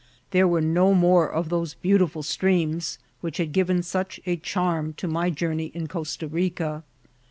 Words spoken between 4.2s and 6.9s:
a charm to my journey in Costa Rica.